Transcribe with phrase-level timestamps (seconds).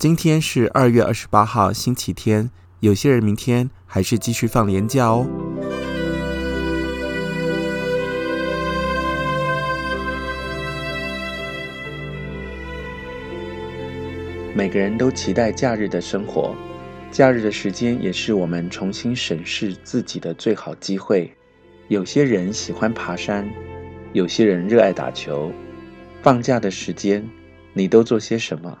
[0.00, 2.48] 今天是二月二十八号，星期天。
[2.78, 5.26] 有些人明天还是继续放连假哦。
[14.54, 16.56] 每个人都期待假日的生活，
[17.10, 21.30] 假日的时间也是我们重新审视自己的最好机会。
[21.88, 23.46] 有些人喜欢爬山，
[24.14, 25.52] 有些人热爱打球。
[26.22, 27.22] 放假的时间，
[27.74, 28.78] 你都做些什么？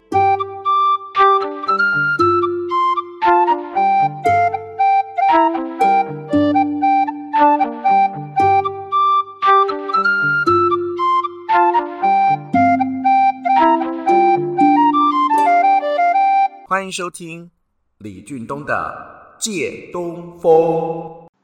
[16.80, 17.50] 欢迎收听
[17.98, 20.50] 李俊东的《借东风》。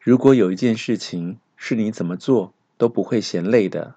[0.00, 3.96] 如果有一件事情是你怎么做都不会嫌累的，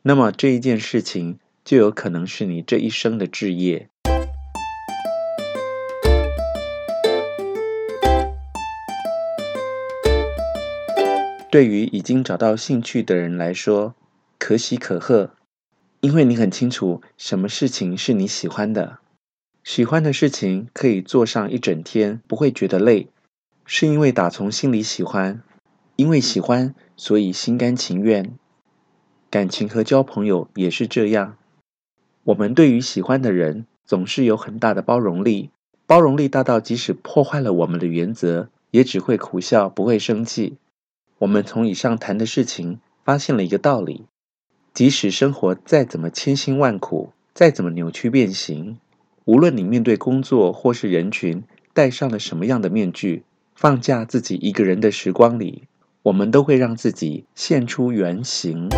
[0.00, 3.90] 那么这一件事情就有可能是你这一生的志业。
[11.50, 13.94] 对于已经找到兴趣的人来说，
[14.38, 15.34] 可喜可贺，
[16.00, 19.00] 因为你很清楚什么事情是你喜欢的。
[19.68, 23.08] 喜欢的事情可以做上一整天，不会觉得累，
[23.66, 25.42] 是因为打从心里喜欢，
[25.96, 28.34] 因为喜欢，所以心甘情愿。
[29.28, 31.36] 感情和交朋友也是这样，
[32.24, 35.50] 我们对于喜欢的人总是有很大的包容力，
[35.86, 40.56] 包容力大到即使破坏了我们的原则，也只会苦笑，不会生气。
[41.18, 44.06] 我们从以上谈的事情发现了一个道理：
[44.72, 48.78] 即使生活再怎么千辛万苦，再怎么扭曲变形。
[49.28, 55.64] 无论你面对工作或是人群，戴上了什么样的面具，放假自己一个人的时光里，
[56.04, 58.70] 我们都会让自己现出原形。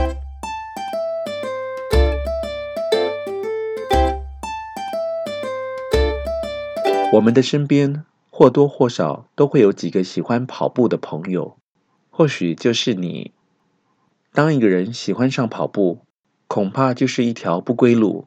[7.12, 11.56] 我们的身边或多或少都会有几个喜欢跑步的朋友，
[12.10, 13.30] 或许就是你。
[14.32, 16.00] 当一个人喜欢上跑步，
[16.48, 18.26] 恐怕就是一条不归路。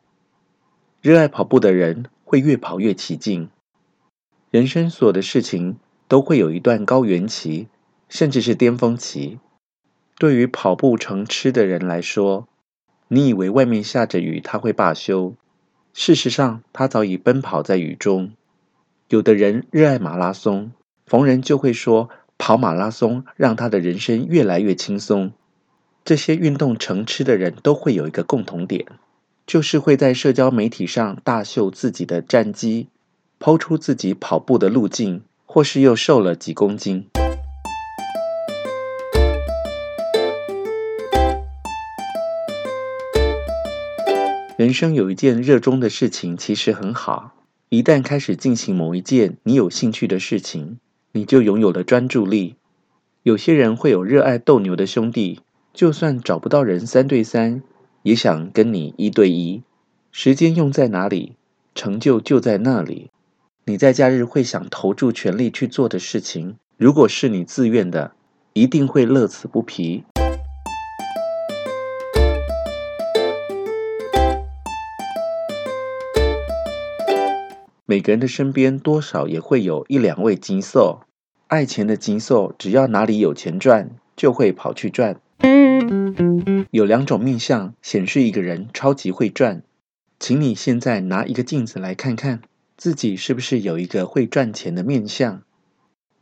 [1.02, 3.50] 热爱跑步的人会越跑越起劲。
[4.52, 7.68] 人生所有的事情都会有一段高原期，
[8.08, 9.40] 甚至是巅峰期。
[10.20, 12.48] 对于跑步成痴的人来说，
[13.08, 15.36] 你以为外面下着雨他会罢休，
[15.94, 18.32] 事实上他早已奔跑在雨中。
[19.10, 20.72] 有的人热爱马拉松，
[21.06, 25.34] 逢人就会说跑马拉松让他的人生越来越轻松。
[26.06, 28.86] 这些运动成痴的人都会有一个共同点。
[29.46, 32.88] 就是会在社交媒体上大秀自己的战绩
[33.40, 37.08] 抛出自己跑步的路径，或是又瘦了几公斤。
[44.56, 47.32] 人生有一件热衷的事情，其实很好。
[47.68, 50.78] 一旦开始进行某一件你有兴趣的事情，
[51.12, 52.56] 你就拥有了专注力。
[53.24, 55.42] 有些人会有热爱斗牛的兄弟，
[55.74, 57.62] 就算找不到人三对三。
[58.04, 59.64] 也想跟你一对一，
[60.12, 61.38] 时间用在哪里，
[61.74, 63.10] 成就就在那里。
[63.64, 68.12] 你在假日会想投注全力去做的事情，如果是你自愿的，
[68.52, 70.04] 一定会乐此不疲。
[77.86, 81.04] 每个人的身边多少也会有一两位金兽，
[81.48, 85.22] 爱钱的金兽，只要哪里有钱赚，就会跑去赚。
[86.72, 89.64] 有两种面相显示一个人超级会赚，
[90.20, 92.42] 请你现在拿一个镜子来看看，
[92.78, 95.44] 自己是不是有一个会赚钱的面相？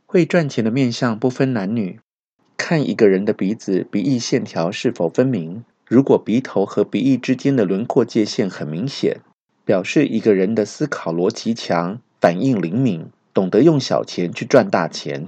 [0.06, 2.00] 会赚钱的面相不分男女，
[2.58, 5.64] 看一个人的鼻子鼻翼线条是否分明。
[5.88, 9.22] 如果鼻头和鼻翼之间的轮廓界限很明显，
[9.66, 15.28] 表示一个人的思考逻辑强，反应灵敏，懂得用小钱去赚大钱。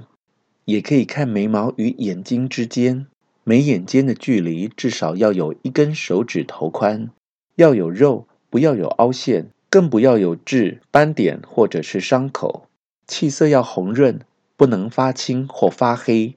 [0.64, 3.06] 也可以看眉毛与眼睛之间。
[3.44, 7.10] 眉眼间的距离至少要有一根手指头宽，
[7.56, 12.66] 要有肉，不要有凹陷，更不要有痣、斑点或者是伤口。
[13.06, 14.20] 气色要红润，
[14.56, 16.36] 不能发青或发黑。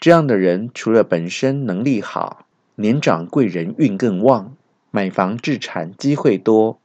[0.00, 4.56] 这样的人除了本身能力好，年长贵人运更旺，
[4.90, 6.80] 买房置产机会多。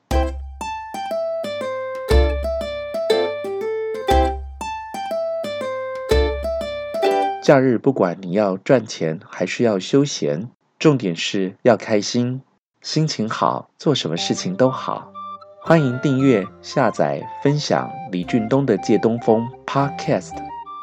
[7.47, 12.41] 假日不管你要赚钱还是要休闲，重点是要开心，
[12.81, 15.13] 心情好，做什么事情都好。
[15.61, 20.33] 欢迎订阅、下载、分享李俊东的借东风 Podcast，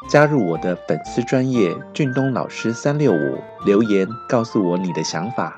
[0.09, 5.55] 加入我的粉丝专业俊东老师三六五，留言告诉我你的想法。